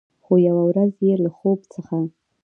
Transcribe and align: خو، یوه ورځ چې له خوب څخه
خو، 0.23 0.33
یوه 0.47 0.63
ورځ 0.69 0.89
چې 0.99 1.09
له 1.23 1.29
خوب 1.37 1.59
څخه 1.73 1.97